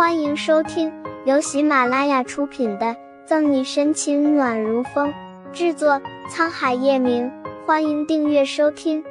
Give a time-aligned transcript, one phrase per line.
[0.00, 0.90] 欢迎收听
[1.26, 2.86] 由喜马拉雅出品的
[3.26, 5.12] 《赠你深情暖如风》，
[5.52, 7.30] 制作沧海夜明。
[7.66, 9.04] 欢迎订阅收听。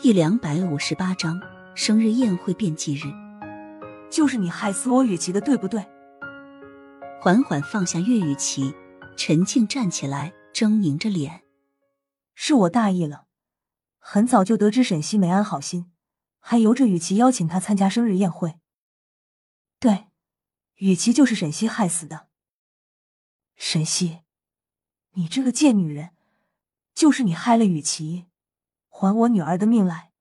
[0.00, 1.38] 第两百五十八章
[1.74, 3.02] 生日宴会变忌日，
[4.08, 5.84] 就是你害死我雨琦的，对不对？
[7.20, 8.74] 缓缓放下岳雨琪，
[9.14, 11.42] 陈静站起来，狰狞着脸
[12.34, 13.24] ：“是我大意了，
[13.98, 15.84] 很早就得知沈西没安好心。”
[16.46, 18.60] 还由着雨琦邀请他参加生日宴会。
[19.78, 20.08] 对，
[20.74, 22.28] 雨琦就是沈西害死的。
[23.56, 24.20] 沈西，
[25.12, 26.14] 你这个贱女人，
[26.94, 28.26] 就是你害了雨琦，
[28.88, 30.12] 还我女儿的命来！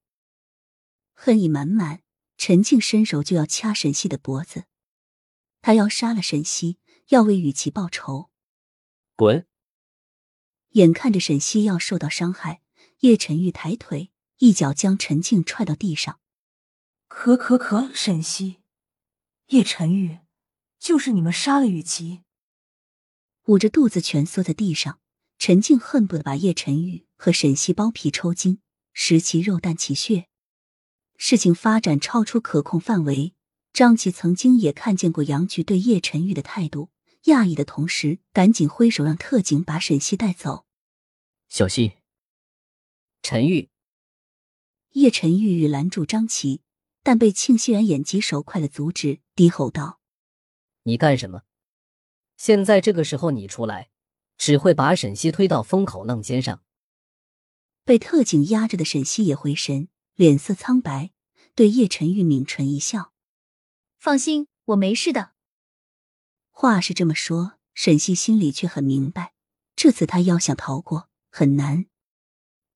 [1.11, 2.01] 恨意满满，
[2.37, 4.63] 陈静伸手就要掐沈西的脖子，
[5.61, 8.29] 他要杀了沈西，要为雨琦报仇。
[9.17, 9.45] 滚！
[10.69, 12.61] 眼看着沈西要受到伤害，
[12.99, 14.12] 叶晨玉抬腿。
[14.43, 16.19] 一脚将陈静踹到地上，
[17.07, 18.57] 可可可，沈西、
[19.47, 20.19] 叶晨玉，
[20.77, 22.23] 就是你们杀了雨琪。
[23.45, 24.99] 捂着肚子蜷缩在地上，
[25.39, 28.59] 陈静恨不得把叶晨玉和沈西剥皮抽筋，
[28.91, 30.27] 食其肉，啖其血。
[31.15, 33.33] 事情发展超出可控范围，
[33.71, 36.89] 张琪曾经也看见过杨局对叶晨玉的态度，
[37.27, 40.65] 讶异的同时，赶紧挥手让特警把沈西带走。
[41.47, 41.93] 小西，
[43.21, 43.69] 陈玉。
[44.93, 46.61] 叶晨玉欲拦住张琪，
[47.01, 49.99] 但被庆熙然眼疾手快的阻止，低吼道
[50.83, 51.41] ：“你干什么？
[52.37, 53.89] 现在这个时候你出来，
[54.37, 56.61] 只会把沈西推到风口浪尖上。”
[57.83, 61.11] 被特警压着的沈西也回神，脸色苍白，
[61.55, 63.13] 对叶晨玉抿唇一笑
[63.97, 65.33] ：“放心，我没事的。”
[66.51, 69.33] 话是这么说，沈西心里却很明白，
[69.75, 71.87] 这次他要想逃过很难。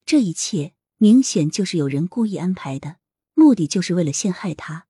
[0.03, 0.73] 这一切。
[0.99, 2.97] 明显就是有人故意安排的，
[3.35, 4.87] 目的就是为了陷害他。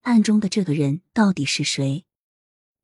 [0.00, 2.04] 暗中的这个人到底是谁？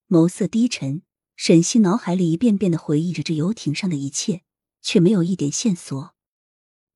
[0.06, 1.02] 眸色低沉，
[1.34, 4.42] 沈西脑海里一遍遍的回忆着这游艇上的一切，
[4.80, 6.14] 却没有一点线索。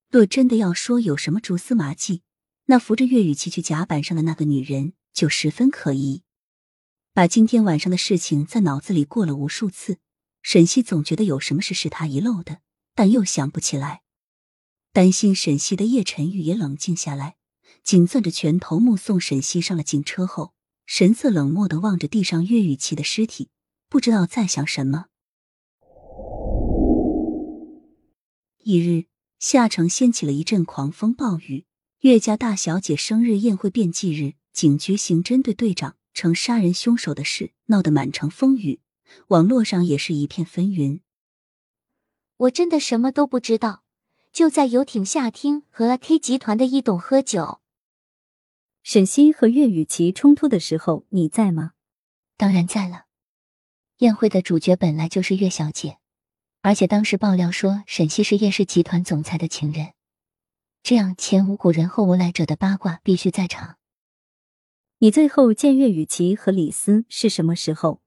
[0.09, 2.21] 若真的要说有什么蛛丝马迹，
[2.67, 6.23] 那扶着岳雨琪去甲板上的那个女人就十分可疑。
[7.13, 9.97] 把今天晚上的事情在脑子里过了无数次，
[10.41, 12.61] 沈西总觉得有什么事是他遗漏的，
[12.95, 14.02] 但又想不起来。
[14.93, 17.37] 担心沈西的叶晨玉也冷静下来，
[17.83, 20.53] 紧攥着拳头，目送沈西上了警车后，
[20.85, 23.49] 神色冷漠的望着地上岳雨琪的尸体，
[23.89, 25.07] 不知道在想什么。
[28.59, 29.05] 一日
[29.39, 31.65] 夏城掀起了一阵狂风暴雨，
[32.01, 38.79] 岳家大小姐生日宴会变忌日，警局刑侦队队长成杀人凶手的事闹得满城风雨，
[39.29, 40.99] 网络上也是一片纷纭。
[42.37, 43.81] 我真的什么都不知道。
[44.33, 47.61] 就在游艇下厅和 K 集团的一董喝酒。
[48.81, 51.73] 沈西和岳雨琪冲突的时候，你在吗？
[52.35, 53.05] 当然在了。
[53.97, 55.99] 宴会的主角本来就是岳小姐，
[56.61, 59.93] 而且当时爆料说沈西是叶氏集团总裁的情人，
[60.81, 63.77] 这样前无古人后无来者的八卦必须在场。
[64.97, 68.01] 你最后见岳雨琪和李斯是什么时候？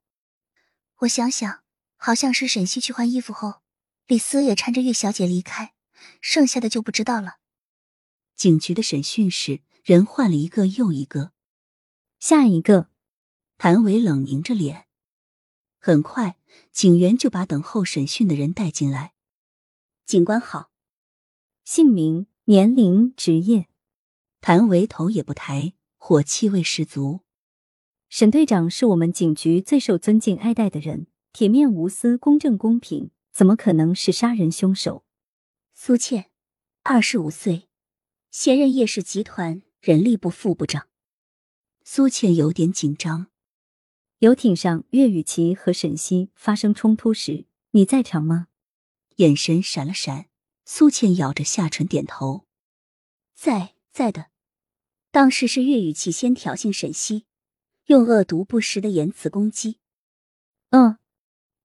[0.97, 1.63] 我想想，
[1.97, 3.61] 好像是沈西去换衣服后，
[4.09, 5.75] 李斯也搀着岳小姐离开。
[6.21, 7.39] 剩下的就不知道了。
[8.35, 11.33] 警局的审讯室人换了一个又一个，
[12.19, 12.91] 下一个，
[13.57, 14.87] 谭伟冷凝着脸。
[15.79, 16.37] 很快，
[16.73, 19.15] 警员就把等候审讯的人带进来。
[20.05, 20.71] 警官好，
[21.65, 23.69] 姓名、年龄、职业。
[24.41, 27.21] 谭维头也不抬，火气味十足。
[28.09, 35.06] 沈队长是我们警局最受尊敬爱戴的人，铁面无私、公正公平，怎么可能是杀人凶手？
[35.87, 36.33] 苏倩，
[36.83, 37.69] 二十五岁，
[38.33, 40.89] 现任叶氏集团人力部副部长。
[41.85, 43.29] 苏倩有点紧张。
[44.19, 48.49] 游艇上，岳雨琪和沈西发生冲突时，你在场吗？
[49.19, 50.27] 眼神闪了闪，
[50.65, 52.49] 苏倩咬着下唇点头。
[53.37, 54.31] 在，在的。
[55.13, 57.27] 当时是岳雨琪先挑衅沈西，
[57.85, 59.79] 用恶毒不实的言辞攻击。
[60.71, 60.99] 嗯，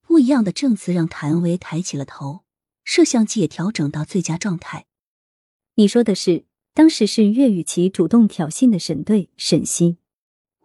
[0.01, 2.45] 不一样的证词让谭维抬起了头。
[2.91, 4.85] 摄像机也调整到最佳状态。
[5.75, 6.43] 你说的是，
[6.73, 9.99] 当时是岳雨琪主动挑衅的沈队沈西。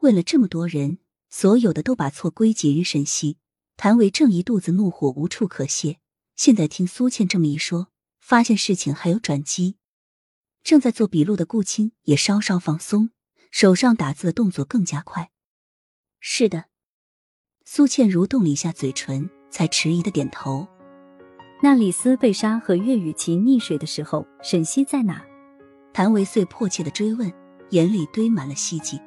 [0.00, 0.99] 问了这么多人，
[1.31, 3.38] 所有的都把错归结于沈西。
[3.76, 6.00] 谭维正一肚子怒火无处可泄，
[6.34, 9.76] 现在听苏倩这么一说，发现事情还有转机。
[10.64, 13.11] 正在做笔录的顾青也稍稍放松，
[13.52, 15.31] 手上打字的动作更加快。
[16.19, 16.64] 是的，
[17.64, 20.67] 苏倩蠕动了一下嘴唇，才迟疑的点头。
[21.62, 25.25] 那李斯被杀和岳雨琪溺水的时候，沈西在哪？
[25.93, 27.32] 谭维遂迫切的追问，
[27.70, 29.00] 眼里堆满了希冀。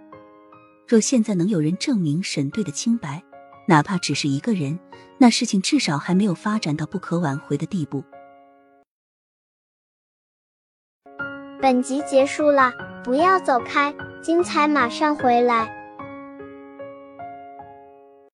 [0.87, 3.23] 若现在能有人证明沈队的清白，
[3.67, 4.79] 哪怕只是一个人，
[5.19, 8.03] 那事情至少还没有发展到不可挽回的地步。
[11.61, 12.73] 本集结束了，
[13.03, 13.93] 不要走开，
[14.23, 15.78] 精彩马上回来。